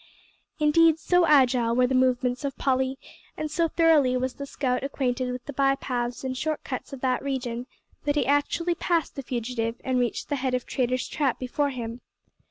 Indeed 0.57 0.97
so 0.97 1.27
agile 1.27 1.75
were 1.75 1.85
the 1.85 1.93
movements 1.93 2.43
of 2.43 2.57
Polly, 2.57 2.97
and 3.37 3.51
so 3.51 3.67
thoroughly 3.67 4.17
was 4.17 4.33
the 4.33 4.47
scout 4.47 4.83
acquainted 4.83 5.31
with 5.31 5.45
the 5.45 5.53
by 5.53 5.75
paths 5.75 6.23
and 6.23 6.35
short 6.35 6.63
cuts 6.63 6.91
of 6.91 7.01
that 7.01 7.21
region, 7.21 7.67
that 8.05 8.15
he 8.15 8.25
actually 8.25 8.73
passed 8.73 9.15
the 9.15 9.21
fugitive 9.21 9.75
and 9.83 9.99
reached 9.99 10.29
the 10.29 10.37
head 10.37 10.55
of 10.55 10.65
Traitor's 10.65 11.07
Trap 11.07 11.37
before 11.37 11.69
him. 11.69 12.01